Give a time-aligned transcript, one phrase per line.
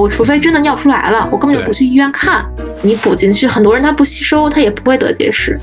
[0.00, 2.44] 我除非真的尿不出来了，我根本就不去医院看。
[2.82, 5.56] 你补进去，很多人他不吸收，他也不会得结石。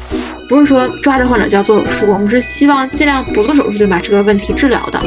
[0.47, 4.99] 不是说抓着患者就要做手术，我们是希望尽量不做手术就把这个问题治疗的。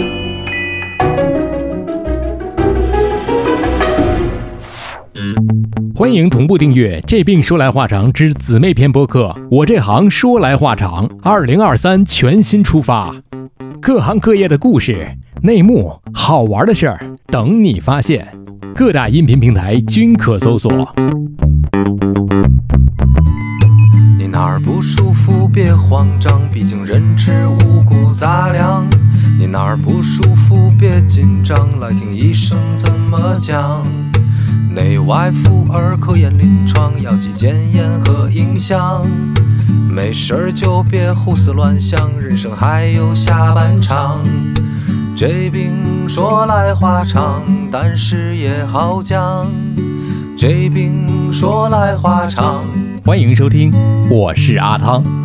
[5.96, 9.34] 欢迎同步订阅《这病说来话长》之姊妹篇播客。
[9.50, 13.16] 我这行说来话长，二零二三全新出发，
[13.80, 15.08] 各行各业的故事、
[15.42, 18.28] 内幕、好玩的事儿等你发现。
[18.76, 20.92] 各大音频平台均可搜索。
[24.18, 28.84] 你哪儿不舒服别慌张，毕竟人吃五谷杂粮。
[29.38, 33.86] 你哪儿不舒服别紧张，来听医生怎么讲。
[34.74, 39.06] 内外妇儿科研临床，药剂检验和影像。
[39.88, 44.18] 没事儿就别胡思乱想，人生还有下半场。
[45.16, 49.46] 这病说来话长，但是也好讲。
[50.36, 52.64] 这病说来话长。
[53.04, 53.72] 欢迎收听，
[54.10, 55.23] 我是阿汤。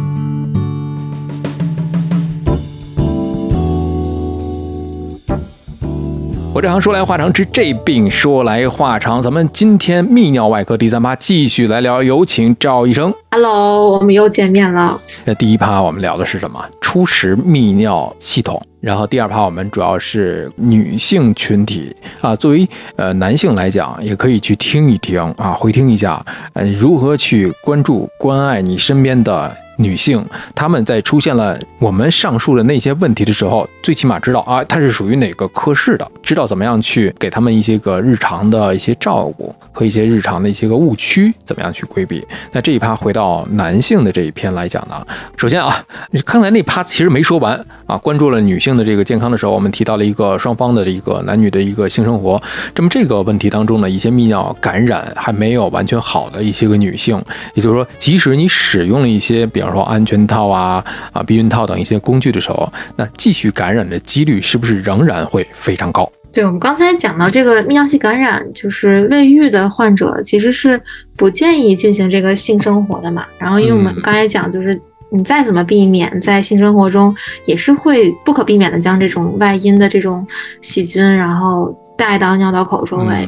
[6.60, 13.14] 我这行说来话长，之这病说来话长，咱们今天泌尿外科第三趴继续来聊，有请赵医生。
[13.32, 15.00] Hello，我们又见面了。
[15.24, 16.62] 那第一趴我们聊的是什么？
[16.82, 18.62] 初识泌尿系统。
[18.82, 26.22] 然后第二趴我们主要是女性群体啊，作为呃男性来讲，也可以去听一听啊，回听一下，
[26.52, 29.56] 呃，如何去关注关爱你身边的。
[29.82, 42.26] 女性，她们在出现了我们上述的那些问题的时候，最起码知道啊，她是属于哪个科室的，知道怎么样去给他们一些个日常的一些照顾和一些日常的一些个误区，怎么样去规避。
[42.52, 45.02] 那这一趴回到男性的这一篇来讲呢，
[45.38, 45.82] 首先啊，
[46.26, 52.42] 刚才那趴其实没说完啊，关注了女性的这个健康的时候，我们提到了一个双方的一个男女的一个性生活。
[52.76, 57.18] 这么这个问题当中呢，一些泌尿感染还没有完全好的一些个女性，
[57.54, 59.69] 也就是说，即使你使用了一些，比方。
[59.72, 66.12] 说安全套啊啊避孕套等一些工具的时候，那继续感染的几率是不是仍然会非常高？
[66.32, 70.80] 对我们刚才讲到这个泌尿系感染，就是未育的患者其实是
[71.18, 73.26] 不建议进行这个性生活的嘛。
[73.40, 77.14] 然后因为我们刚才讲，就是你再怎么避免，在性生活中
[77.46, 80.26] 也是会不可避免的将这种外阴的这种
[80.62, 83.28] 细菌，然后带到尿道口周围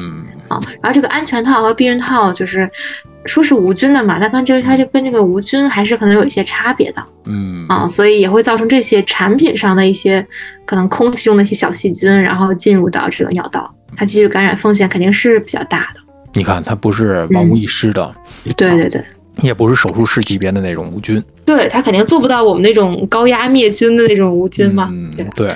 [0.52, 0.60] 啊。
[0.82, 2.70] 然后这个安全套和避孕套就是。
[3.24, 10.26] 说是无菌的嘛，那跟这它就跟这个无菌还是可能有一些差别的，嗯啊，所以也会造成这些产品上的一些
[10.66, 16.00] 可能空气中的一些小细菌，然后进入到这个尿道，它继续感染风险肯定是比较大的。
[16.32, 18.12] 你看，它不是万无一失的，
[18.56, 19.00] 对对对。
[19.40, 24.88] 也不是手术室级别的那种无菌，对他肯定做不到我们那种高压灭菌的那种无菌嘛。
[24.92, 25.50] 嗯，对，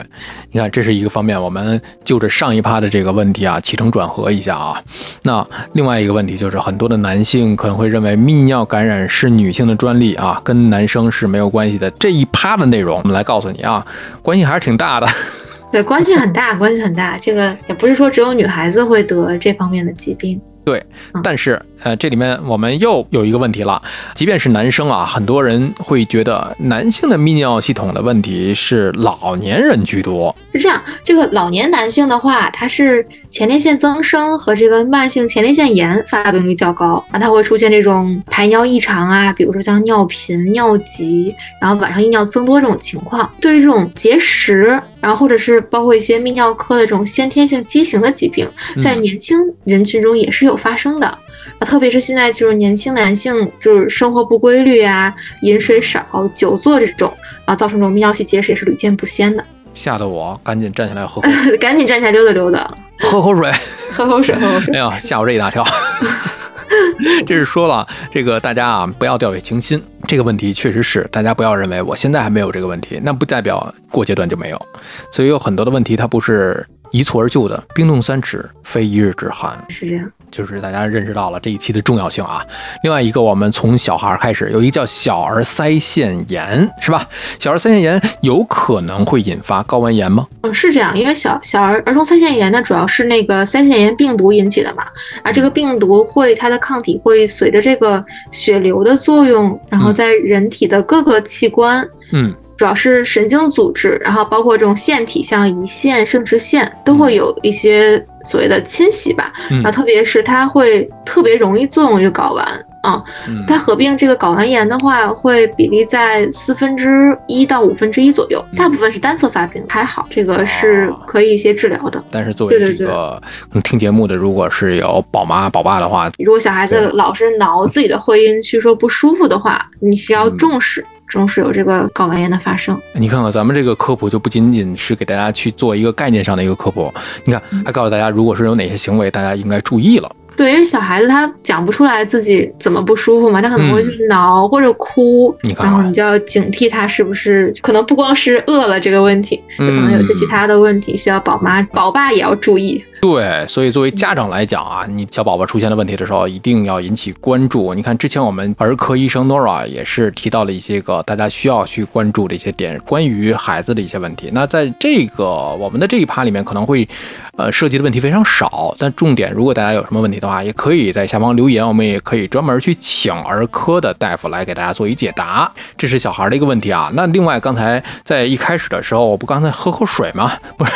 [0.50, 4.82] 你看这是一个方面，我们就着上一趴的这个问题啊，起承转合一下啊。
[5.22, 11.90] 那另外一个问题就是，很多的男性可能会认为泌尿感染是女性的专利啊，跟男生是没有关系的。
[11.92, 13.86] 这一趴的内容，我们来告诉你啊，
[14.22, 15.06] 关系还是挺大的。
[15.70, 17.18] 对，关系很大，关系很大。
[17.18, 20.40] 这个也不是说只有女孩子会得这方面的疾病。
[20.66, 20.84] 对，
[21.22, 23.80] 但是呃，这里面我们又有一个问题了。
[24.16, 30.34] 即便是男生啊，很多人会觉得男性的泌尿系统的问题是老年人居多。
[30.52, 43.30] 是这样，这个老年男性的话，他是前列腺增生和这个慢性前列腺炎发病率较高啊，他会出现这种排尿异常啊，比如说像尿频、尿急，然后晚上夜尿增多这种情况。
[43.40, 48.50] 对于这种结石，然后或者是包括一些泌尿科的这种先天性畸形的疾病，
[48.82, 50.56] 在年轻人群中也是有。
[50.56, 57.12] 发生的啊，特别是现在就是年轻男性就是生活不规律啊，饮水少、久坐这种
[57.44, 59.44] 啊，造成这种泌尿系结石也是屡见不鲜的。
[59.74, 61.22] 吓得我赶紧站起来喝，
[61.60, 62.68] 赶紧站起来溜达溜达，
[63.00, 63.52] 喝口水，
[63.92, 64.74] 喝口水，喝口水。
[64.74, 65.62] 哎呀，吓我这一大跳。
[67.26, 69.80] 这是说了，这个大家啊不要掉以轻心。
[70.06, 74.66] 这个问题确实是，大家不要认为我现在还没有这个问题，那不代表过阶段就没有。
[75.10, 76.64] 所以有很多的问题它不是
[76.96, 79.62] 一蹴而就的，冰冻三尺非一日之寒。
[79.68, 80.08] 是这样。
[80.28, 82.44] 就是大家认识到了这一期的重要性啊。
[82.82, 87.06] 另外一个，我们从小孩开始，有一个叫小儿腮腺炎，是吧？
[87.38, 90.26] 小儿腮腺炎有可能会引发睾丸炎吗？
[90.42, 94.84] 嗯，是这样，因为小小儿儿童腮腺炎呢，主要是那个腮腺炎病毒引起的嘛。
[95.22, 102.34] 而这个病毒会，它的抗体会随着这个血流的作用，然后在人体的各个器官，嗯。
[102.56, 109.32] 主要是神经组织，然后包括这种腺体，像胰腺、生殖腺，都会有一些所谓的侵袭吧。
[109.50, 112.44] 然后特别是它会特别容易作用于睾丸
[112.82, 113.02] 啊。
[113.28, 122.02] 嗯它合并这个睾丸炎的话，会比例在四分之一到五分之一左右，嗯大部分是单侧发病，还好，这个是哦可以一些治疗的。
[122.10, 123.20] 但是作为这个
[123.52, 132.80] 嗯听节目的，如果是有宝妈宝爸的话，如果小孩子老是挠自己的会阴区说不舒服的话，你需要嗯重视、重视有这个睾丸炎的发生。
[132.94, 136.92] 你看看咱们这个科普就不仅仅是给大家去做一个概念上的一个科普，
[137.24, 140.10] 你看嗯还告诉大家，如果是有哪些行为，大家应该注意了。
[140.36, 152.84] 对，因为小孩子他讲不出来自己怎么不舒服嘛，他可能会去挠或者哭，然后你就要警惕他是不是可能不光是饿了这个问题，有可能有些其他的问题需要宝妈、宝爸也要注意。
[153.00, 157.72] 对，所以作为家长来讲啊，你小宝宝出现了问题的时候，一定要引起关注。
[157.74, 164.30] 你看，之前我们儿科医生 Nora 也是提到了一些个大家需要去关注的一些点，关于孩子的一些问题。
[164.32, 166.88] 那在这个我们的这一趴里面，可能会
[167.36, 175.50] 呃涉及的问题非常少，但重点，如果大家有什么问题的话，也可以在下方留言，我们也可以专门去请儿科的大夫来给大家做一解答。
[175.76, 176.90] 这是小孩的一个问题啊。
[176.94, 180.32] 那另外，刚才在一开始的时候，我不刚才喝口水吗？
[180.56, 180.72] 不是，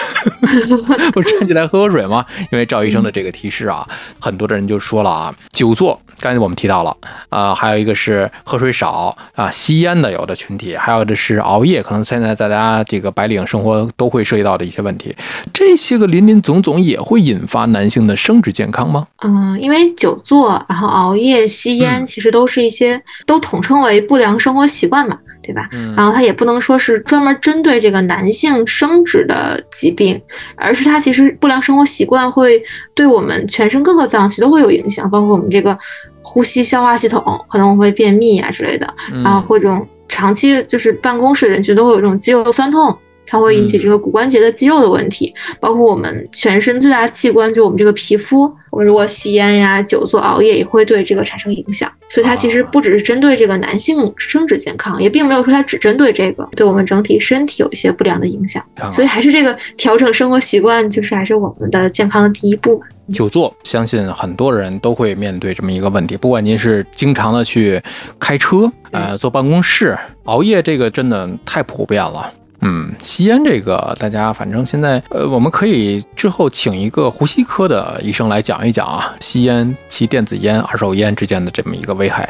[1.15, 2.25] 我站起来喝口水吗？
[2.53, 3.87] 因为赵医生的这个提示啊，
[4.19, 6.97] 很多的人就说了啊，久坐，刚才我们提到了，
[7.29, 15.15] 啊，还有一个是喝水少啊，吸烟的有的群体，还有的是熬夜，可能现在大家这个白领生活都会涉及到的一些问题，
[15.53, 19.07] 这些个林林总总也会引发男性的生殖健康吗？
[19.23, 22.07] 嗯，因为久坐，然后熬夜、吸烟，嗯。
[22.07, 25.69] 其实都是一些都统称为不良生活习惯嘛，对吧？
[25.73, 30.21] 嗯然后它也不能说是专门针对这个男性生殖的疾病，
[30.55, 32.63] 而是它其实不良生活习惯会
[32.95, 35.79] 对我们全身各个脏器都会有影响，包括我们这个
[36.23, 39.77] 呼吸、消化系统，可能会便秘啊之类的，嗯然后或者
[40.09, 42.97] 长期就是办公室的人群都会有这种肌肉酸痛。
[43.31, 48.53] 它会引起这个骨关节的肌肉的问题，包括我们全身最大的器官，就我们这个皮肤。
[48.71, 51.91] 我们如果吸烟呀、久坐、熬夜，也会对这个产生影响。
[52.09, 58.65] 所以它其实不只是针对这个男性生殖健康，也并没有说它只针对这个，对我们整体身体有一些不良的影响。
[58.93, 62.87] 所以还是这个调整生活习惯，就是还是我们的健康的第一步嘛。
[63.13, 66.17] 久坐，相信很多人都会面对这么一个问题。
[66.17, 67.83] 不管您是经常的去
[68.21, 72.33] 开车，呃，坐办公室，熬夜，这个真的太普遍了。
[72.63, 82.29] 嗯，吸烟这个，大家反正现在，呃，我们可以之后请一个呼吸科的医生来讲一讲啊，吸烟、吸电子烟、二手烟之间的这么一个危害。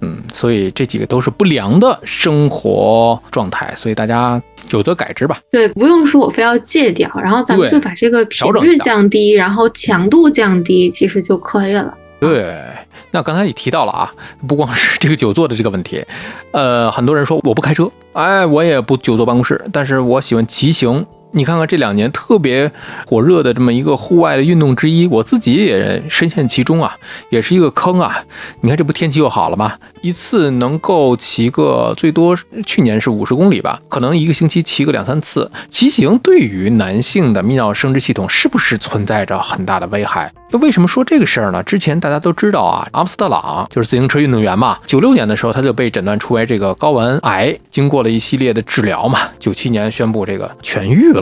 [0.00, 4.42] 嗯，所以这几个都是不良的生活状态，所以大家
[4.72, 5.38] 有则改之吧。
[5.52, 11.94] 对，不用说我非要戒掉，然后咱们就把这个频率降低，然后强度降低，其实就可以了。
[12.20, 12.64] 对，
[13.10, 14.12] 那刚才也提到了啊，
[14.46, 16.04] 不光是这个久坐的这个问题，
[16.52, 21.04] 呃，很多人说我不开车，哎，我也不久坐办公室，但是我喜欢骑行。
[21.30, 22.70] 你看看这两年特别
[23.06, 26.96] 火热的这么一个户外的运动之一，我自己也深陷其中啊，
[27.30, 28.22] 也是一个坑啊。
[28.62, 29.74] 你看这不天气又好了吗？
[30.00, 35.50] 一次能够骑个最多，去年是五十公里吧，可能一个星期骑个两三次。
[35.68, 40.32] 骑行对于男性的泌尿生殖系统是不是存在着很大的危害？
[40.50, 41.62] 那为什么说这个事儿呢？
[41.62, 51.17] 之前大家都知道啊，阿姆斯特朗就是自行车运动员嘛，九六年的时候他就被诊断出为这个睾丸癌，经过了一系列的治疗嘛，九七年宣布这个痊愈了，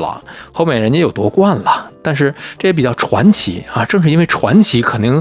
[0.52, 1.90] 后面人家又夺冠了。
[2.06, 5.20] 但是这也比较传奇啊，正是因为传奇，肯定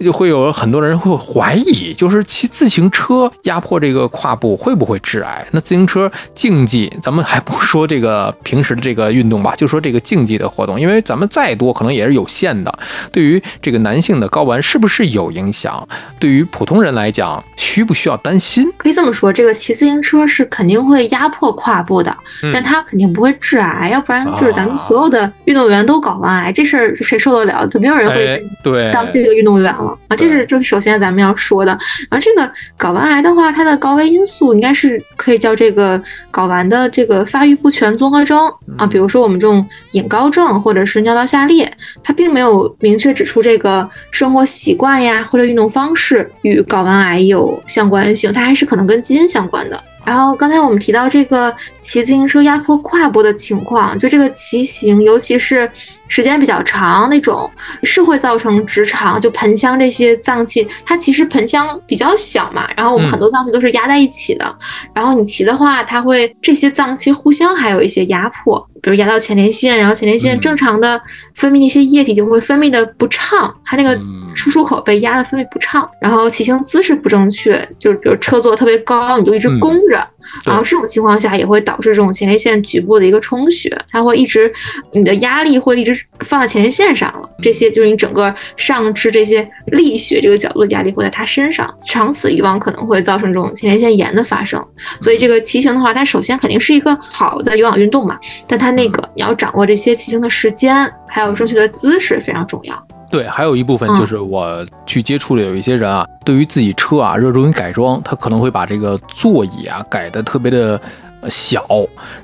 [0.00, 5.46] 就会有很多人会怀疑，就是骑自行车压迫这个胯部会不会致癌？
[5.50, 12.72] 那自行车竞技，咱们还不说这个平时的这个运动吧，就说这个竞技的活动，因为咱们再多可能也是有限的。
[13.12, 15.86] 对于这个男性的睾丸是不是有影响？
[16.18, 18.72] 对于普通人来讲，需不需要担心？
[18.78, 27.66] 可以这么说，这个骑自行车是肯定会压迫胯部的，嗯但它肯定不会致癌，要不然就是咱啊们所有的运动员都睾丸癌，这事儿谁受得了？
[27.66, 30.16] 就没有人会当这个运动员了啊！
[30.16, 31.72] 这是这是首先咱们要说的。
[32.08, 36.02] 然后这个睾丸癌的话，它的高危因素应该是可以叫这个
[36.32, 41.70] 睾丸的这个发育不全综合征啊，比如说我们这种隐睾症或者是尿道下裂，
[42.02, 49.82] 它并没有明确指出这个生活习惯呀或者运动方式与睾丸癌有相关性，它还是可能跟基因相关的。
[50.04, 55.70] 然后刚才我们提到这个骑自行车压迫胯部的情况，就这个骑行，尤其是
[56.12, 57.50] 时间比较长那种，
[57.84, 64.54] 是会造成直肠就盆腔这些脏器，它其实盆腔比较小嘛，然后我们嗯很多脏器都是压在一起的，
[64.94, 70.40] 然后你骑的话，它会这些脏器互相还有一些压迫，比如压到前列腺，然后前列腺嗯。
[70.40, 71.00] 正常的
[71.34, 74.28] 分泌那些液体就会分泌的不畅，它那个嗯。
[74.34, 79.60] 输出口被压的分泌不畅，然后骑行姿势不正确，就是比如车坐特别高，你就一直嗯。
[79.60, 80.06] 弓着，
[80.44, 84.52] 然后这种情况下也会导致这种前列腺局部的一个充血，它会一直
[84.92, 94.62] 你的压力会一直放在前列腺上了，这些就是你整个上肢这些力学这个角度的压力会在它身上，长此以往可能会造成这种前列腺炎的发生。
[95.00, 102.86] 所以这个骑行的话，它首先肯定是一个好的有氧运动嘛，但它那个你要掌握这些骑行的时间，还有正确的姿势非常重要。
[103.12, 110.80] 对，还有一部分就是我去接触的有一些人啊，对于自己车啊热衷于改装，他可能会把这个座椅啊改的特别的
[111.28, 111.62] 小，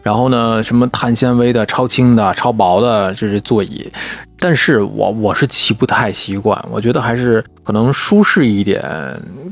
[0.03, 3.87] 然后呢，什么碳纤维的、超轻的、超薄的，这是座椅。
[4.41, 8.83] 但是我我是骑不太习惯，我觉得还是可能舒适一点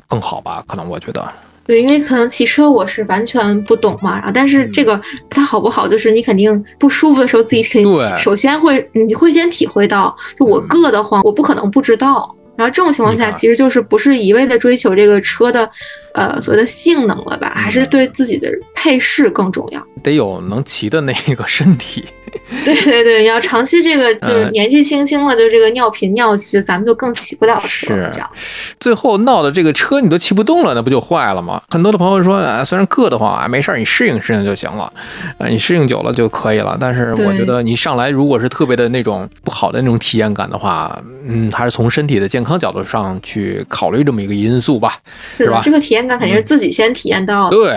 [0.09, 1.23] 更好吧，可能我觉得。
[1.67, 12.33] 对，因为可能骑车我是完全不懂嘛，然后但是这个它好不好，就是你肯定不舒服的时候，自己肯定首先会你会先体会到，就我硌得慌，我不可能不知道。
[12.57, 15.69] 然后这种情况下，其实就是不是一味的追求这个车的，
[16.15, 22.05] 呃，所谓的性能了吧，还是对自己的配饰更重要，得有能骑的那个身体。
[22.65, 27.95] 对对对，要长期这个就是年纪轻轻的，就这个尿频尿急，咱们就更骑不了车。
[27.95, 28.31] 是这样，
[28.79, 31.63] 最后闹的这个车你都骑不动了，那不就坏了吗？
[31.71, 34.93] 很多的朋友说，啊，虽然硌得慌啊，没事儿，你适应适应就行了，
[35.39, 36.77] 啊，你适应久了就可以了。
[36.81, 44.93] 但是我觉得你上来如果是特别的那种不好的那种体验感的话，嗯，还是从身体的健康角度上去考虑这么一个因素吧，
[45.39, 45.61] 是吧？
[45.65, 47.51] 这个体验感肯定是自己先体验到。
[47.51, 47.75] 对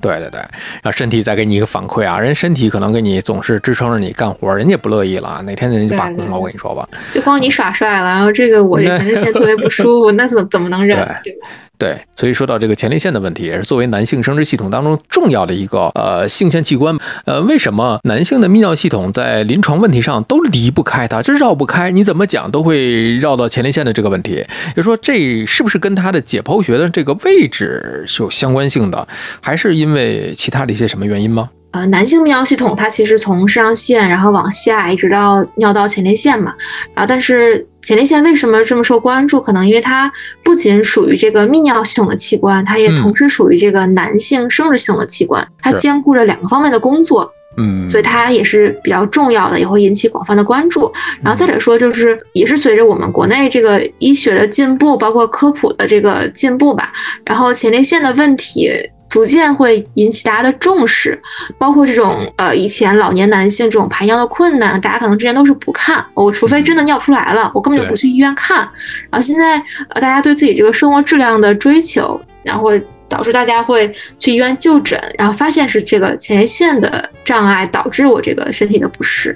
[0.00, 0.40] 对对对，
[0.82, 6.38] 让身体再给你一个反馈啊，人身体可能给你总是支撑着你干活，人家不乐意了，哪天人家就罢工了。
[6.38, 10.96] 我跟你说吧，就光你耍帅了，然后这个我这前列腺特别不舒服，那怎怎么能忍？
[10.96, 11.48] 对吧？
[11.76, 16.96] 对，所以说到这个前列腺的问题，也是作为男性生殖系统当中重要的一个呃性腺器官。
[17.24, 21.90] 呃，为什么男性的泌尿系统在临床问题上都离不开它，就绕不开？
[21.90, 24.44] 你怎么讲都会绕到前列腺的这个问题。
[24.76, 29.08] 就说这是不是跟它的解剖学的这个位置是有相关性的，
[29.42, 31.50] 还是因为其他的一些什么原因吗？
[31.74, 36.54] 呃，男性泌尿系统它其实从肾上腺，然后往下一直到尿道前列腺嘛。
[36.94, 39.40] 然后，但是前列腺为什么这么受关注？
[39.40, 40.10] 可能因为它
[40.44, 47.28] 不仅属于这个泌尿系统的器官，它也同时属于这个男性生殖系统的器官，它兼顾着两个方面的工作。
[47.56, 50.92] 嗯，所以它也是比较重要的，也会引起广泛的关注。
[51.22, 56.92] 然后再者说，就是也是随着我们国内这个医学的进步，包括科普的这个进步吧，
[57.24, 58.70] 然后前列腺的问题。
[59.14, 61.16] 逐渐会引起大家的重视，
[61.56, 68.68] 包括这种呃，以前老年男性这种排尿的困难，大家可能之前都是不看，我除非真的尿不出来了，我根本就不去医院看。
[69.08, 69.56] 然后现在
[69.90, 72.72] 呃，大家对自己这个生活质量的追求，然后。
[73.08, 79.30] 导致大家会去医院就诊，然后发现是这个前列腺的障碍导致我这个身体的不适，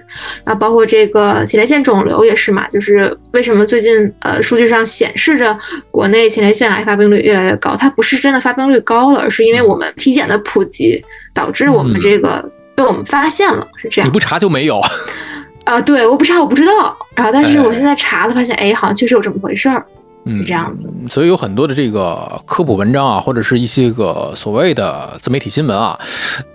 [0.45, 5.57] 然后包括这个前列腺肿瘤也是嘛，就是为什么最近呃数据上显示着
[5.91, 14.09] 国内前列腺癌发病率越来越高，它不是真的发病率高了，而是因为我们体检的普及导致我们这个被我们发现了，是这样。
[14.09, 15.81] 你不查就没有啊？
[15.83, 19.85] 对，我不查我不知道，然后但是我现在查了，发现哎，好像确实有这么回事儿。
[20.29, 25.99] 嗯，这样子，所以有很多的这个科普文章啊，或者是一些个所谓的自媒体新闻啊，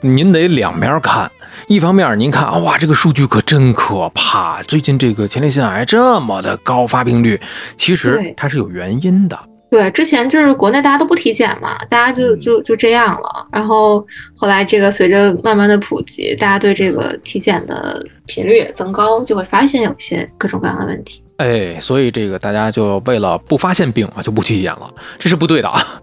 [0.01, 1.29] 您得两面看。
[1.67, 7.39] 一方面，您看，哇，这个数据可真可怕，最近这个前列腺癌这么的高发病率，
[7.77, 9.39] 其实它是有原因的。
[9.71, 13.47] 对，之前就是国内大家都不体检嘛，大家就就就这样了。
[13.51, 21.23] 然后后来这个随着慢慢的普及，大家对这个体检的频率也增高，就会发现有一些各种各样的问题。
[21.37, 26.01] 哎，所以这个大家就为了不发现病啊，就不去体检了，这是不对的啊。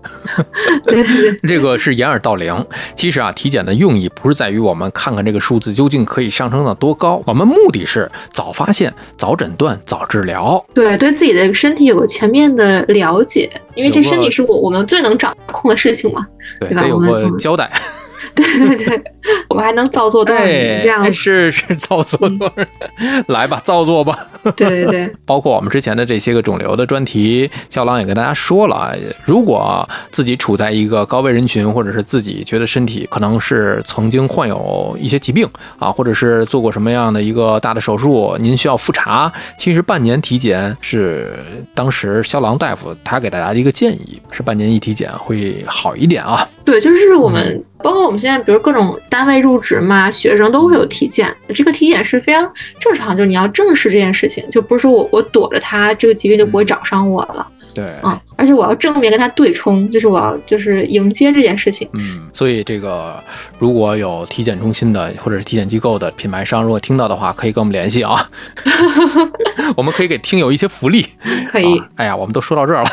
[0.87, 2.55] 对 对， 这个是掩耳盗铃。
[2.97, 10.63] 其实啊，体检的用意不是在于我们看看这个数字究竟可以上升到多高，我们目的是早发现、早诊断、早治疗。
[10.75, 16.27] 对，对自己的身体有个全面的了解，因为这身体是我我们最能掌控的事情嘛，
[16.59, 16.87] 对吧？
[16.87, 17.71] 有个交代。
[18.37, 19.03] 对对对，
[19.49, 21.13] 我们还能造作多少年这样？
[21.13, 22.55] 是是造作多少？
[23.29, 24.27] 来吧，造作吧。
[24.57, 28.95] 对对对， 包括我们之前的这些个肿瘤的专题，肖郎也跟大家说了，
[29.25, 41.35] 如果自己处在一个高危人群，或者是自己觉得身体可能是曾经患有一些疾病啊，或者是做过什么样的一个大的手术，您需要复查，其实半年体检是
[41.75, 46.49] 当时肖郎大夫他给大家的一个建议，是半年一体检会好一点啊。
[46.71, 47.65] 对，就是我们。
[47.83, 52.43] 包括我们现在，比如各种单位入职嘛，学生都会有体检，这个体检是非常
[52.79, 57.49] 正常，就是你要正视这件事情，就不是说我我躲着它，这个疾病就不会找上我了。
[57.73, 61.87] 对，嗯，而且我要正面跟他对冲，就是我要就是迎接这件事情。
[61.93, 63.23] 嗯，所以这个
[63.59, 68.31] 如果有体检中心的或者是体检机构的品牌商，如果听到的话，可以跟我们联系啊
[69.77, 71.07] 我们可以给听友一些福利。
[71.53, 71.83] 可以。
[71.97, 72.91] 哎呀，我们都说到这儿了。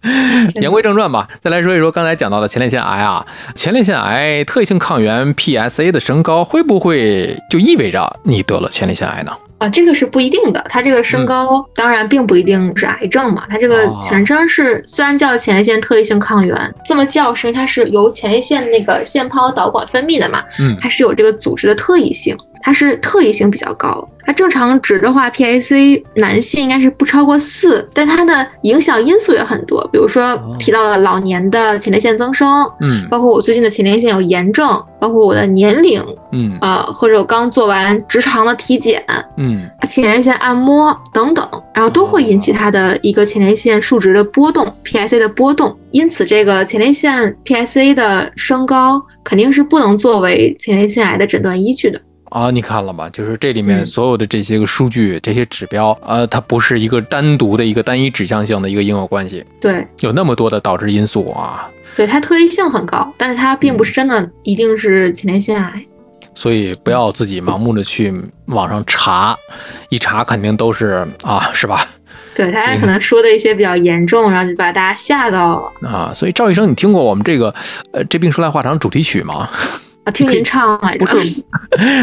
[0.62, 9.32] 言归正传吧，再来说一说刚才讲到的前列腺癌啊，前列腺癌特异性抗原 PSA 的升高，会不会就意味着你得了前列腺癌呢？
[9.58, 10.64] 啊，这个是不一定的。
[10.68, 22.36] 它这个升高当然并不一定是癌症嘛，它这个哦全称是虽然叫前列腺特异性抗原，这么叫是因为它是由前列腺那个腺泡导管分泌的嘛，嗯它是有这个组织的特异性，
[22.68, 24.06] 它是特异性比较高。
[24.26, 34.68] 它正常值的话，PIC 男性应该是不超过四，但它的影响因素也很多，比如说提到了老年的前列腺增生，嗯包括我最近的前列腺有炎症，
[35.00, 39.02] 包括我的年龄，嗯呃，或者我刚做完直肠的体检，
[39.38, 45.74] 嗯前列腺按摩等等，然后都会引起它的一个前列腺数值的波动，PSA 的波动。
[45.90, 51.98] 因此，这个前列腺 PSA 的升高肯定是不能作为前列腺癌的诊断依据的。
[52.30, 53.08] 啊，你看了吗？
[53.10, 65.84] 就是这里面嗯所有的这些个数据、这些指标，呃，它不是一个单独的一个单一指向性的一个因果关系，对，有那么多的导致因素啊，对，它特异性很高，但是它并不是真的一定是前列腺癌。
[66.34, 68.14] 所以不要自己盲目的去
[68.46, 69.36] 网上查，
[69.88, 71.84] 一查肯定都是啊，是吧？
[72.34, 75.88] 对，大家可能说的一些比较严重，然后就把大家吓到了。
[75.88, 77.52] 啊，所以赵医生，你听过我们这个
[77.92, 79.48] 呃这病说来话长主题曲吗？
[80.08, 81.44] 啊，听您唱来着， 不是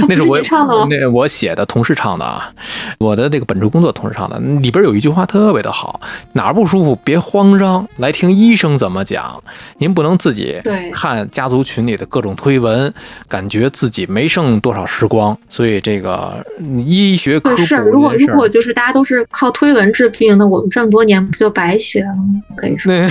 [0.07, 0.87] 那是 我您唱的吗？
[0.89, 2.51] 那我写的，同事唱的啊，
[2.99, 5.99] 我的这个本职工作同事唱的，里边有一句话特别的好，
[6.33, 9.43] 哪儿不舒服别慌张，来听医生怎么讲。
[9.79, 12.93] 您不能自己对看家族群里的各种推文，
[13.27, 15.35] 感觉自己没剩多少时光。
[15.49, 22.23] 所以这个嗯医学科普，是，如果如果就是大家都是靠推文治病，那我们这么多年不就白学了吗？
[22.55, 23.07] 可以说，那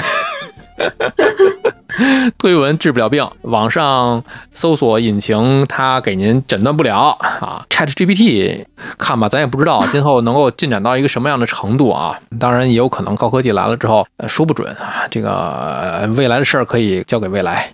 [2.39, 4.23] 推文治不了病，网上
[4.53, 7.65] 搜索引擎它给您诊断不了啊。
[7.71, 8.65] Chat GPT
[8.99, 12.19] 看吧，咱也不知道今后能够进展到一个什么样的程度啊。
[12.39, 15.07] 当然也有可能高科技来了之后，呃说不准啊。
[15.11, 17.69] 这个、呃未来的事儿可以交给未来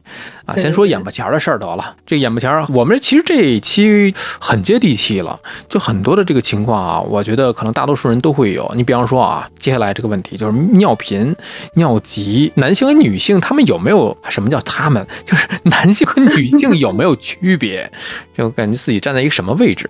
[0.46, 0.56] 啊。
[0.56, 1.94] 先说眼巴前儿的事儿得了。
[2.06, 8.70] 这个眼巴前儿，我们其实这一期很接地气了，就很多的这个情况啊，我觉得可能大多数人都会有。
[8.74, 11.34] 你比方说啊，接下来这个问题就是尿频、
[11.74, 15.04] 尿急，男性和女性他们有没有什么叫他们？
[15.24, 17.90] 就是男性和女性有没有区别？
[18.36, 19.88] 就感觉自己站在一个什么位置？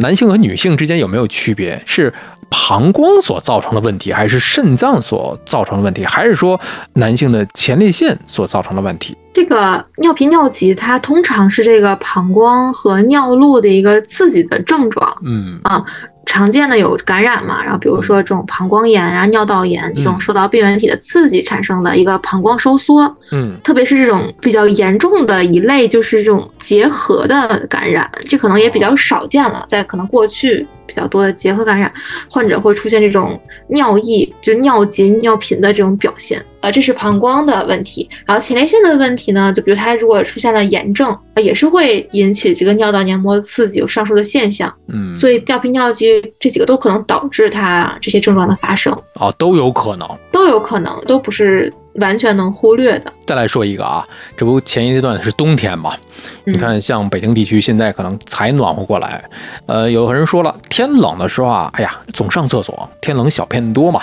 [0.00, 1.80] 男性和女性之间有没有区别？
[1.86, 2.12] 是
[2.50, 6.60] 膀胱所造成的问题，还是肾脏所造成的问题，还是说
[6.94, 9.16] 男性的前列腺所造成的问题？
[9.32, 15.16] 这个尿频尿急，它通常是这个膀胱和尿路的一个刺激的症状。
[15.22, 15.84] 嗯啊
[16.30, 20.20] 常见的有感染嘛，然后比如说这种膀胱炎啊、尿道炎这种嗯。
[20.20, 23.58] 受到病原体的刺激产生的一个膀胱收缩，嗯。
[23.64, 31.92] 特别是这种比较严重的一类，就是这种结核的感染，这可能也比较少见了，在可能过去比较多的结核感染，
[32.28, 36.44] 患者会出现这种尿意，就尿急、尿频的这种表现。
[36.62, 44.70] 呃，这是膀胱的问题，然后前列腺的问题呢，就比如它如果出现了炎症，呃也是会引起这个尿道黏膜的刺激，有上述的现象。
[44.88, 50.06] 嗯，所以尿频、尿急这几个都可能导致它这些症状的发生，哦都有可能。
[50.30, 53.12] 都有可能，都不是完全能忽略的。
[53.26, 54.04] 再来说一个啊，
[54.36, 55.94] 这不前一阶段是冬天嘛？
[56.44, 59.24] 你看，像北京地区现在可能才暖和过来，
[59.66, 64.02] 呃，有人说了，天冷的时候啊，哎呀，总上厕所，天冷小便多嘛。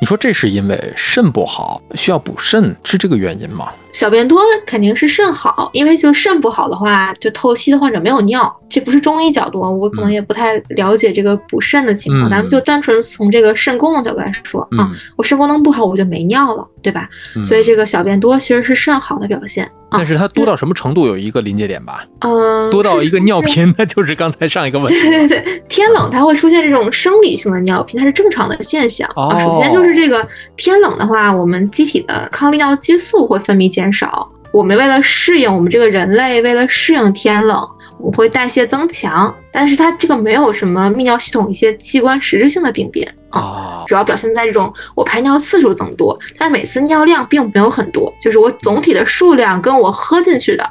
[0.00, 3.68] 你说这是因为肾不好，需要补肾，是这个原因吗？
[3.92, 17.08] 小便多肯定是肾好，因为就肾不好的话，就透析的患者没有尿，这不是中医角度，我可能也不太了解这个补肾的情况，嗯咱们就单纯从这个肾功能角度来说啊，嗯我肾功能不好，我就没尿了，对吧？
[17.36, 20.06] 嗯所以这个小便多其实是肾好的表现啊但。
[20.06, 22.04] 是它多到什么程度有一个临界点吧？
[22.20, 23.40] 嗯，多到一个尿。
[23.44, 24.94] 频，那就是刚才上一个问题。
[24.98, 29.38] 对对对，天冷它会出现这种生理性的尿频，它是正常的现象啊。
[29.38, 34.26] 首先就是这个天冷的话，我们机体的抗利尿激素会分泌减少。
[34.50, 43.40] 我们为了适应我们这个人类，为了适应天冷，我会代谢增强，但是它这个没有什么泌尿系统一些器官实质性的病变啊。
[43.40, 50.70] 啊，主要表现在这种我排尿次数增多，但每次尿量并没有很多，就是我总体的数量跟我喝进去的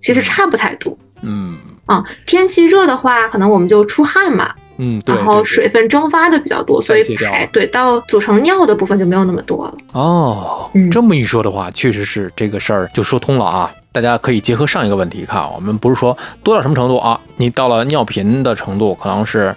[0.00, 0.96] 其实差不太多。
[1.22, 1.56] 嗯
[1.86, 5.14] 啊、天气热的话，可能我们就出汗嘛，嗯，对。
[5.14, 9.74] 然后水分蒸发的比较多，所以排对到组成尿的部分就没有那么多了。
[9.92, 13.70] 哦，嗯这么一说的话，确实是这个事儿就说通了啊。
[13.94, 19.54] 大家可以结合上一个问题看，我们不是说多到什么程度啊，你到了尿频的程度，可能是，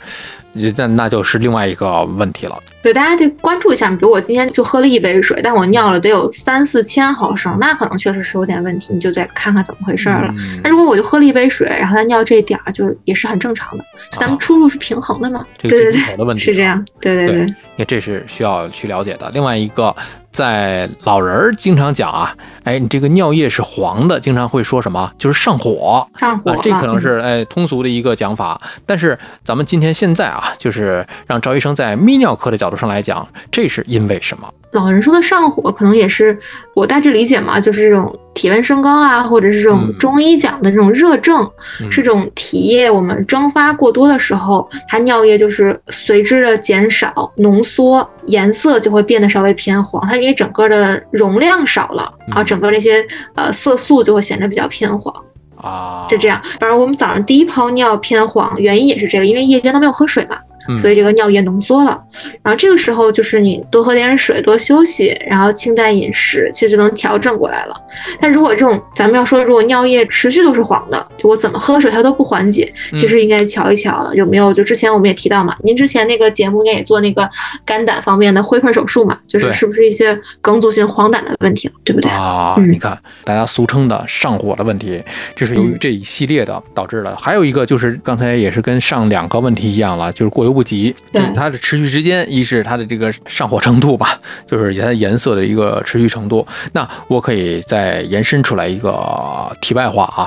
[0.75, 2.55] 那那就是另外一个问题了。
[2.87, 3.89] 对，大家得关注一下。
[3.89, 10.33] 比如我今天就喝了一杯水，但我尿了得有三四千毫升，那可能确实是有点问题，你就再看看怎么回事了。
[10.37, 15.45] 嗯那如果我就喝了一杯水，然后他尿这点儿，就也是很正常的，就咱们出入是平衡的嘛。
[15.57, 16.85] 这个对对对，的问题是这样。
[17.01, 19.29] 对对对那，这是需要去了解的。
[19.33, 19.93] 另外一个，
[20.31, 25.11] 在老人儿经常讲啊，哎，你这个尿液是黄的，经常会说什么？
[25.17, 26.07] 就是上火。
[26.13, 34.47] 啊上火了，，这可能是嗯哎通俗的一个讲法，但是咱们今天现在啊，就是让赵医生在泌尿科的角度上来讲，这是因为什么？
[34.71, 36.37] 老人说的上火，可能也是
[36.75, 41.49] 我大致理解嘛，就是这种体温升高啊，或者是这种嗯中医讲的这种热症，
[41.81, 53.03] 嗯是这种体液我们蒸发过多的时候，它尿液就是随之的减少、浓缩，颜色就会变得稍微偏黄，它因为整个的容量少了，然后嗯整个那些
[53.35, 55.15] 呃色素就会显得比较偏黄，
[55.55, 56.39] 啊，是这样。
[56.59, 60.37] 而我们早上第一泡尿偏黄，原因也是这个，因为夜间都没有喝水嘛。
[60.67, 62.01] 嗯所以这个尿液浓缩了，
[62.41, 67.75] 然后这个时候就是你多喝点水，多休息，然后清淡饮食，其实就能调整过来了。
[68.19, 74.53] 但如果这种咱们要说，如果尿液持续都是黄的，就我怎么喝水它都不缓解，嗯其实应该瞧一瞧了，有没有？
[74.53, 77.29] 就之前我们也提到嘛，您之前那个节目应该也做那个
[77.65, 82.11] 肝胆方面的灰盆手术嘛，就是是不是一些梗阻性黄疸的问题了，对不对？
[82.11, 85.01] 啊，嗯你看大家俗称的上火的问题，
[85.35, 87.15] 这是由于嗯这一系列的导致的。
[87.15, 90.95] 还有一个就是刚才也是跟上两个问题一样了，就是过犹不及。
[91.11, 96.45] 对嗯它的持续时间，一是它的这个上火程度吧，就是它颜色的一个持续程度。
[96.73, 100.25] 那我可以再延伸出来一个题外话啊，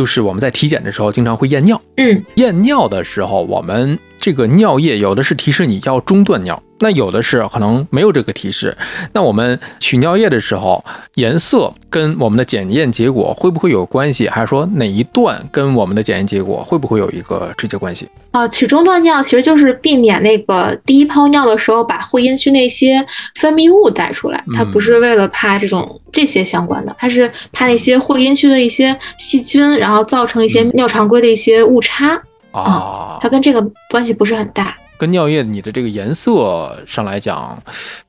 [0.00, 1.78] 就是我们在体检的时候经常会验尿。
[1.98, 8.74] 嗯，验尿的时候，我们这个尿液有的是提示你要中断尿，那有的是可能没有这个提示。
[9.12, 10.82] 那我们取尿液的时候，
[11.16, 14.26] 颜色跟我们的检验结果会不会有关系？
[14.26, 18.08] 还是说哪一段跟我们的检验结果会不会有一个直接关系？
[18.30, 30.70] 啊，取中断尿其实就是避免那个第一泡尿的时候把会阴区那些分泌物带出来，它嗯不是为了怕这种这些相关的，它是怕那些会阴区的一些细菌，然后造成一些嗯。
[30.74, 32.20] 尿常规的一些误差，
[32.52, 37.56] 啊，它跟这个关系不是很大跟尿液你的这个颜色上来讲，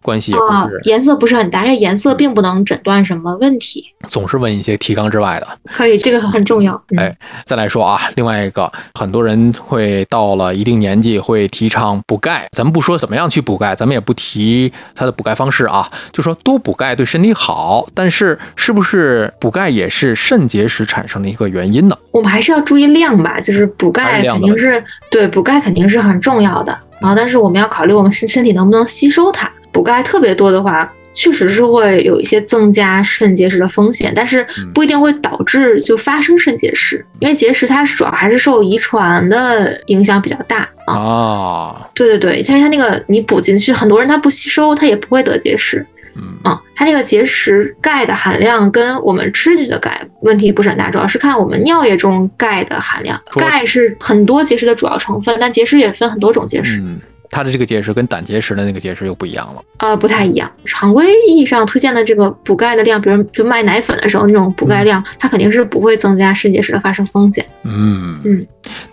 [0.02, 5.48] 关系也啊不是，颜色不是很大，这颜色并不能诊断什么问题，总是问一些提纲之外的。
[5.72, 6.74] 可以，这个很重要。
[6.90, 21.98] 嗯哎，再来说啊，另外一个，很多人会到了一定年纪会提倡补钙，咱们不说怎么样去补钙，咱们也不提它的补钙方式啊，就说多补钙对身体好，但是是不是补钙也是肾结石产生的一个原因呢？
[22.12, 29.52] 我们还是要注意量吧，就是补钙肯定是对补钙肯定是很重要的，然后但是我们要考虑我们身身体能不能吸收它。
[29.74, 40.94] 补钙特别多的话，确实是会有一些增加肾结石的风险，但是嗯不一定会导致就发生肾结石，因为结石它是主要还是受遗传的影响比较大啊。
[40.94, 45.86] 啊，对对对，因为它那个你补进去，很多人他不吸收，他也不会得结石。
[46.16, 53.20] 嗯嗯，它那个结石钙的含量跟我们吃进去的钙问题不是很大，主要是看我们尿液中钙的含量。
[53.36, 59.62] 钙是很多结石的主要成分，但结石也分很多种结石，嗯，它的这个结石跟胆结石的那个结石又不一样了。
[59.78, 60.52] 呃，不太一样。
[60.66, 67.46] 常规意义上推荐的这个补钙的量，比如就卖奶粉的时候那种补钙量，它肯定是不会增加肾结石的发生风险。
[67.64, 68.46] 嗯嗯，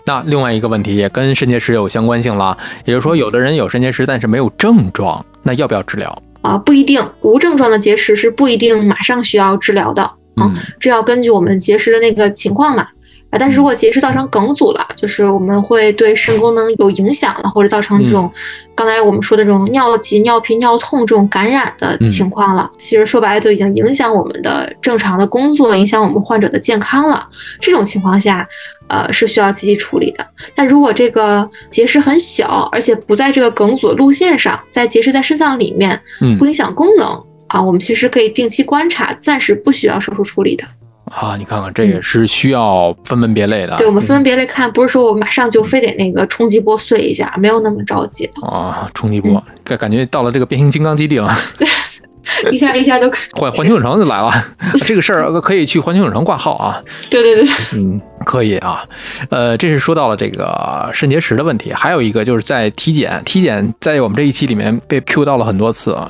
[0.05, 6.23] 那另外一个问题也跟肾结石有相关性了，也就是说，有的人有肾结石，但是没有症状，那要不要治疗？
[6.41, 10.03] 啊、不一定，无症状的结石是不一定马上需要治疗的。
[10.03, 12.87] 啊嗯这要根据我们结石的那个情况嘛。
[13.31, 18.31] 啊，但是如果结石造成梗阻了，就是我们会对肾功能有影响了，或者造成这种、
[18.73, 22.71] 刚才我们说的这种尿急、尿频、尿痛这种感染的情况了。
[22.75, 27.27] 其实说白了，就已经影响我们的正常的工作，影响我们患者的健康了。
[27.59, 28.47] 这种情况下，
[28.89, 30.25] 呃，是需要积极处理的。
[30.55, 37.07] 但如果这个结石很小，而且不在这个梗阻的路线上，在结石在肾脏里面，嗯不影响功能
[37.47, 40.65] 啊，我们其实可以定期观察，暂时不需要手术处理的。
[41.05, 43.75] 啊，你看看，这也是需要分门别类的。
[43.77, 51.35] 对，我们分门别类看，不是说我马上就非得那个冲击波碎一下，没有那么着急的，啊，冲击波，感感觉到了这个变形金刚基地了，
[52.51, 53.17] 一下一下就可。
[53.33, 54.31] 环环球影城就来了，
[54.85, 56.79] 这个事儿可以去环球影城挂号啊。
[57.09, 58.83] 对对对，嗯，可以啊。
[59.29, 66.09] 呃，这是说到了这个肾结石的问题，还有一个就是在体检，体检在我们这一期里面被 Q 到了很多次啊，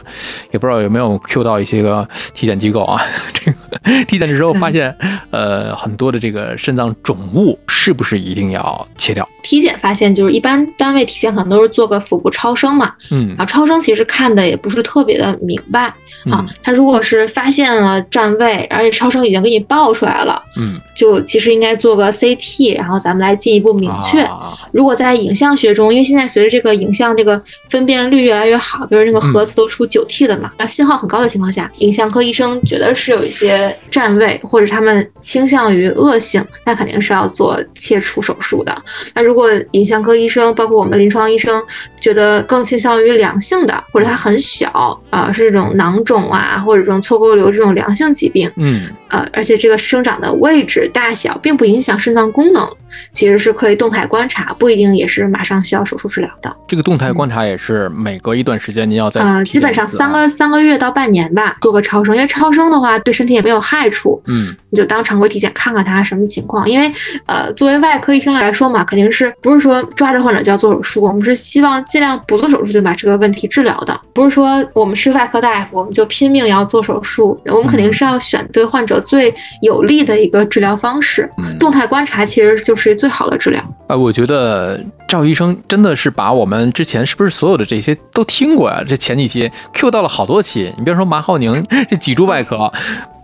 [0.51, 3.01] 也不知道有没有 Q 到一些个体检机构啊。
[3.33, 3.57] 这个
[4.05, 4.95] 体检的时候发现，
[5.31, 9.27] 呃，很多的这个肾脏肿物，是不是一定要切掉？
[9.43, 15.95] 体检发现，就是一般单位体检可能都是做个腹部超声嘛，嗯啊，超声其实看的也不是特别的明白啊
[16.25, 16.47] 嗯。
[16.61, 24.21] 他如果是发现了占位，而且超声已经给你报出来了，嗯，就其实应该做个 CT，然后咱们来进一步明确。
[24.21, 38.75] 啊如果在影像学中，因为现在随着这个影像这个分辨率越来越好，比如那个核磁都出九 T 的嘛，那、信号很高的情况下，影像科医生觉得是有一些占位，或者他们倾向于恶性，那肯定是要做切除手术的。
[39.15, 41.61] 那如果影像科医生，包括我们临床医生，
[41.99, 52.69] 觉得更倾向于良性的，或者它很小啊、是这种囊肿啊，或者这种错构瘤这种良性疾病，嗯呃，而且这个生长的位置大小并不影响肾脏功能，
[53.13, 56.55] 其实是可以动态观察，不一定也是马上需要手术治疗的。
[56.67, 66.69] 这个动态观察也是每隔一段时间您要再呃，基本上三个三个月到半年吧，做个超声，因为超声的话对身体也没有害处，嗯你就当常规体检看看它什么情况。
[66.69, 66.91] 因为
[67.25, 81.29] 呃，作为外科医生来说嘛，肯定是不是说抓着患者就要做手术，我们是希望尽量不做手术就把这个问题治疗的，不是说我们是外科大夫我们就拼命要做手术，我们肯定是要选对患者最有利的一个治疗方式。
[81.37, 83.61] 嗯，动态观察其实就是最好的治疗。
[83.87, 88.81] 啊，我觉得赵医生真的是把我们之前是不是所有的这些都听过呀？
[88.87, 92.71] 这前几期 Q 到了好多期，你别说马浩宁这脊柱外科。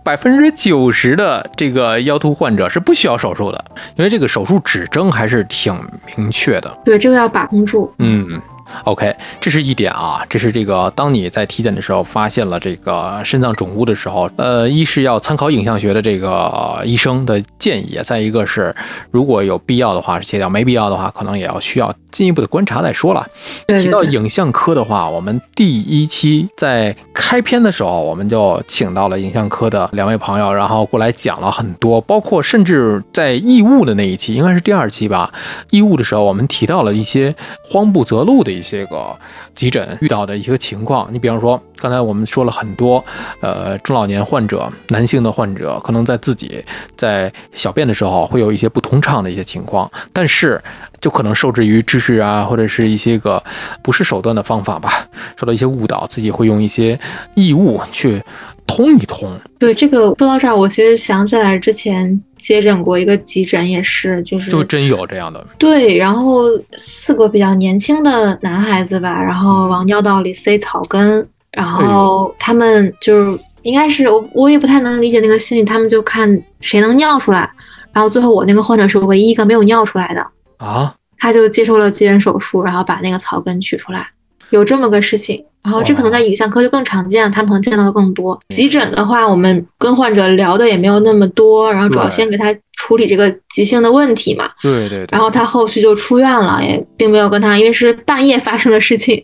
[0.04, 3.64] 百分之九十的这个腰突患者是不需要手术的，
[3.96, 5.76] 因为这个手术指征还是挺
[6.16, 6.78] 明确的。
[6.84, 7.92] 对，这个要把控住。
[7.98, 8.40] 嗯
[8.84, 18.74] ，OK，这是一点啊，这是这个当你在体检的时候发现了这个肾脏肿物的时候，呃，一是要参考影像学的这个医生的建议，再一个是
[19.10, 23.26] 如果有必要的话是切掉，没必要的话可能也要需要进一步的观察再说了。
[23.34, 23.92] 提对对对。
[23.92, 35.32] 到影像科的话，我们第一期在开篇的时候，我们就请到了影像科的两位朋友，然后过来讲了很多，包括甚至在异物的那一期，应该是第二期吧，
[35.70, 37.34] 异物的时候，我们提到了一些
[37.68, 39.14] 慌不择路的一些个
[39.54, 41.06] 急诊遇到的一些情况。
[41.12, 43.04] 你比方说，刚才我们说了很多，
[43.40, 46.64] 呃，中老年患者，男性的患者，可能在自己
[46.96, 50.60] 在小便的时候会有一些不通畅的一些情况，但是
[51.00, 53.42] 就可能受制于知识啊，或者是一些个
[53.82, 55.06] 不是手段的方法吧，
[55.38, 56.98] 受到一些误导，自己会用一些
[57.34, 58.22] 异物去
[58.66, 59.38] 通一通。
[59.58, 66.44] 对这个说到这儿，我其实想起来之前接诊过一个急诊，也是就是就真有这样的，对，然后
[66.76, 77.50] 四个比较年轻的男孩子吧，然后往尿道里塞草根，然后他们就是应该是我我也不太能理解那个心理，他们就看谁能尿出来，
[77.92, 80.24] 然后最后我那个患者是唯一一个没有尿出来的，
[80.58, 84.06] 啊，他就接受了急诊手术，然后把那个草根取出来，
[84.50, 85.44] 有这么个事情。
[85.62, 88.40] 然后这可能在影像科就更常见，他们可能见到的更多。
[88.50, 94.48] 急诊的话，我们跟患者聊的也没有那么多，然后主要先给他处理这个急性的问题嘛。
[94.62, 99.20] 对对对，然后他后续就出院了，也并没有跟他，因为是半夜发生的事情，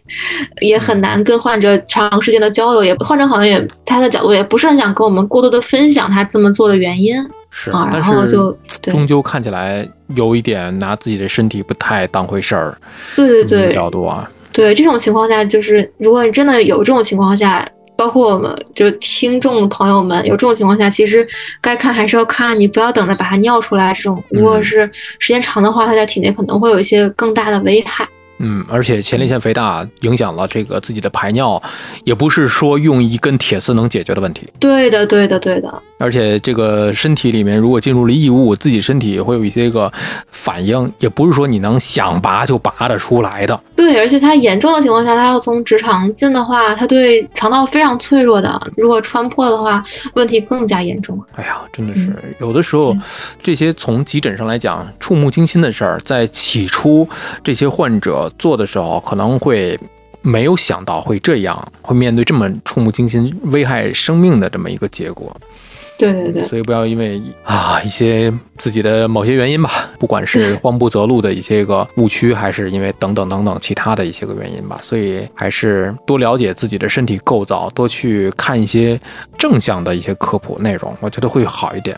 [0.61, 2.83] 也很难跟患者长时间的交流。
[2.83, 7.15] 也患者好像也他的角度也不是很想跟我们过多的分享他这么做的原因
[7.51, 8.51] 是，啊，然后就
[8.83, 12.77] 终究看起来有一点拿自己的身体不太当回事儿，
[13.15, 17.69] 对对对角度啊，对，这种情况下就是如果你真的有这种情况下。
[17.95, 21.25] 包括我们就是听众朋友们，有这种情况下，其实
[21.61, 23.93] 该看还是要看，你不要等着把它尿出来。
[23.93, 28.09] 这种如果嗯是时间长的话，它在体内可能会有一些更大的危害。
[28.44, 31.62] 嗯，而且前列腺肥大影响了这个自己的排尿，
[32.05, 34.48] 也不是说用一根铁丝能解决的问题。
[34.59, 35.83] 对的，对的，对的。
[35.98, 39.90] 而且这个身体里面如果进入了异物，自己身体会有一些个
[40.26, 43.59] 反应，也不是说你能想拔就拔得出来的。
[43.76, 48.61] 对，而且它严重的情况下，它要从直肠进的话，它对肠道非常脆弱的。
[48.76, 51.16] 如果穿破的话，问题更加严重。
[51.37, 52.96] 哎呀，真的是有的时候，
[53.40, 57.09] 这些从急诊上来讲触目惊心的事儿，在起初
[57.44, 59.79] 这些患者做的时候，可能会
[60.21, 65.35] 没有想到会这样，会面对这么触目惊心、危害生命的这么一个结果。
[65.99, 79.01] 对对对，所以不要因为啊一些自己的某些原因吧，不管是慌不择路的一些个误区，还是因为等等等等其他的一些个原因吧，所以还是多了解自己的身体构造，多去看一些
[79.38, 81.97] 正向的一些科普内容，我觉得会好一点。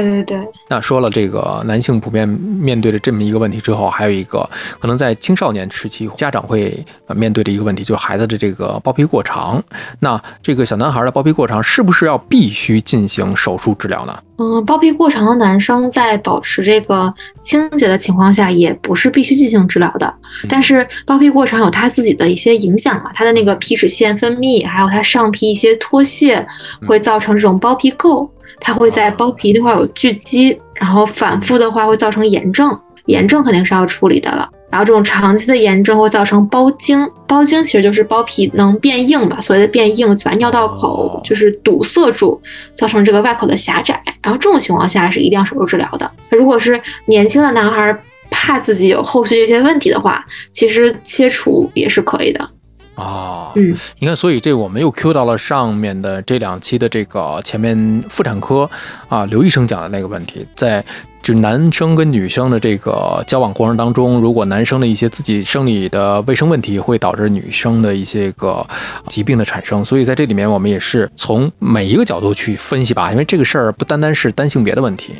[0.00, 6.74] 对对对，那说了这个男性普遍面对的这么一个问题之后，还有一个可能在青少年时期家长会
[7.06, 9.62] 呃面对的一个问题，就是孩子的这个包皮过长。
[10.00, 14.18] 那这个小男孩的包皮过长是不是要必须进行手术治疗呢？
[14.38, 20.14] 嗯，包皮过长的男生在保持这个清洁的情况下，也不是必须进行治疗的。
[20.48, 26.46] 但是包皮过长有他自己的一些影响嘛，他的那个皮脂腺分泌，还有他上皮一些脱屑，
[26.86, 28.26] 会造成这种包皮垢。
[28.62, 34.48] 它会在包皮那块有聚积，然后反复的话会造成炎症，炎症肯定是要处理的了。
[34.70, 42.40] 然后这种长期的炎症会造成包茎，包茎其实就是包皮能变硬嘛，所谓的变硬就把尿道口就是堵塞住，
[42.74, 44.00] 造成这个外口的狭窄。
[44.22, 46.10] 然后这种情况下是一定要手术治疗的。
[46.30, 47.94] 如果是年轻的男孩
[48.30, 52.48] 怕自己有后续这些问题的话，其实切除也是可以的。
[52.94, 58.68] 啊，嗯，你看，所以这我们又 Q 到了上面的这两期的这个前面妇产科
[59.08, 60.84] 啊，刘医生讲的那个问题，在
[61.22, 68.66] 就男生跟女生的这个交往过程当中，如果男生的一些自己生理的卫生问题，会导致女生的一些个
[69.06, 75.14] 疾病的产生，所以在这里面我们也是从每一个角度去分析吧，因为这个事儿不单单是单性别的问题。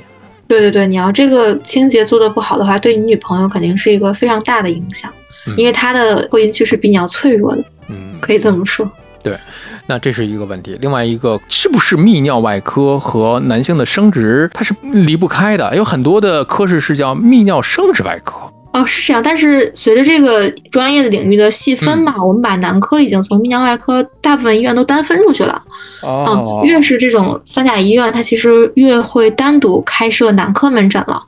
[0.49, 5.22] 对对对，你要这个清洁做的不好的话，对你女朋友肯定是一个非常大的影响，嗯
[5.57, 8.91] 因为它的会阴区是比较脆弱的，嗯，可以这么说。
[9.23, 9.39] 对
[9.87, 10.77] 那这是一个问题。
[10.81, 15.77] 另外一个，是不是泌尿外科和男性的生殖它是离不开的？
[15.77, 18.35] 有很多的科室是叫泌尿生殖外科。
[18.73, 25.63] 哦，是这样，但是随着这个专业的领域的细分嘛，嗯我们把男科已经从泌尿外科大部分医院都单分出去了。
[26.01, 31.23] 哦嗯，越是这种三甲医院，它其实越会单独开设男科门诊了，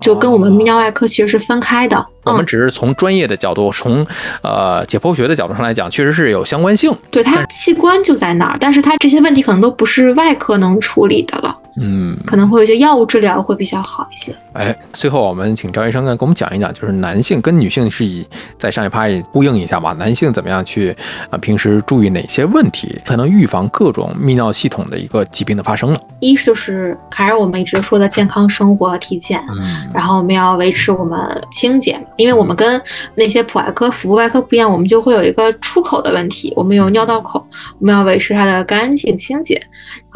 [0.00, 1.96] 就跟我们泌尿外科其实是分开的。
[2.24, 4.06] 嗯，我们只是从专业的角度，从
[4.42, 6.94] 呃解剖学的角度上来讲，确实是有相关性。
[7.10, 14.34] 对，它器官就在那儿，但是它这些问题可能都不是外科能处理的了，嗯，可能会有一些药物治疗会比较好一些。
[14.52, 18.26] 哎，最后我们请赵医生呢给我们讲一讲，就是男性跟女性是以
[18.58, 20.96] 在上一趴也呼应一下吧，男性怎么样去
[21.30, 25.98] 啊、平时注意哪些问题，才能预防各种泌尿系统的一个疾病的发生呢？
[26.20, 31.18] 一就是还是我们一直说的健康生活和体检，嗯然后我们要维持我们
[31.52, 32.80] 清洁，因为我们跟
[33.14, 37.46] 那些普外科、腹部外科不一样，我们就会有一个出口的问题，我们有尿道口，
[37.78, 39.60] 我们要维持它的干净清洁，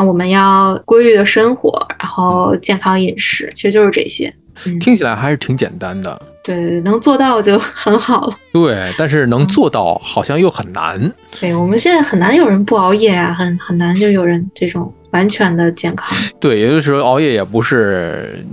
[0.07, 4.33] 我们要规律的生活，然后健康饮食，其实就是这些。
[4.67, 8.35] 嗯，听起来还是挺简单的，对，能做到就 很好了。
[8.53, 11.11] 对，但是能做到好像又很难。
[11.41, 16.15] 对我们现在很难有人不熬夜啊，很很难就有人这种完全的健康。
[16.39, 18.45] 对，也就是说熬夜也不是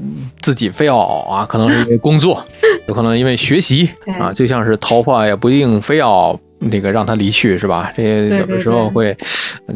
[0.41, 2.41] 自己非要熬啊，可能是因为工作，
[2.87, 7.91] 有可能因为学习啊，就像是头发也不一定非要那个让他离去，是吧？
[7.95, 9.15] 这些有的时候会，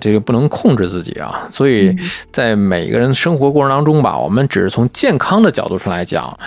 [0.02, 1.48] 这个不能控制自己啊。
[1.50, 1.98] 所以嗯
[2.32, 6.38] 在每个人生活过程当中吧，我们只是从健康的角度上来讲，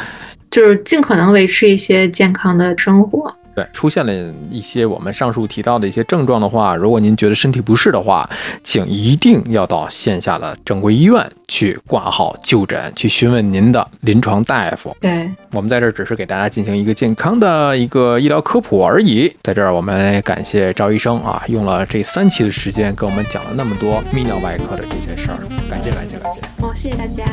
[0.51, 3.35] 就是尽可能维持一些健康的生活。
[3.57, 4.13] 对，出现了
[4.51, 8.29] 一些我们上述提到的一些症状的话，如果您觉得身体不适的话，
[8.63, 14.95] 请一定要到线下的正规医院去挂号就诊，去询问您的临床大夫。
[15.01, 19.35] 对，我们在这儿只是给大家进行一个健康的一个医疗科普而已。
[19.43, 25.39] 在这儿，我们感谢赵医生啊，用了这三期的时间跟我们讲了那么多泌尿外科的这些事儿，
[25.71, 26.41] 感谢感谢感谢。
[26.61, 27.25] 好，谢谢大家。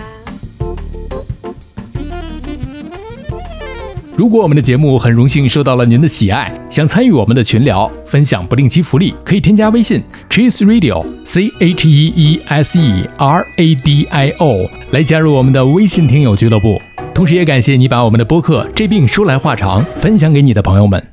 [4.15, 16.79] 如果我们的节目很荣幸受到了您的喜爱，想参与我们的群聊，分享不定期福利，可以添加微信 Cheese Radio C H E E S E R A D I O 来加入我们的微信听友俱乐部。
[17.15, 21.12] 同时，也感谢你把我们的播客《这病说来话长》分享给你的朋友们。